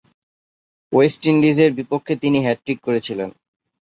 [0.91, 3.29] West ইন্ডিজের বিপক্ষে তিনি হ্যাট্রিক করেছিলেন।